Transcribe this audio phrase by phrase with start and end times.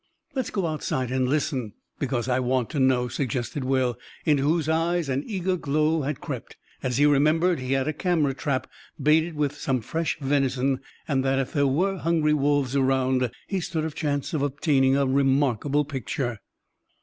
[0.33, 5.09] "Let's go outside and listen, because I want to know," suggested Will, into whose eyes
[5.09, 8.65] an eager glow had crept, as he remembered he had a camera trap
[8.99, 13.85] baited with some fresh venison and that if there were hungry wolves around he stood
[13.85, 16.39] a chance of obtaining a remarkable picture.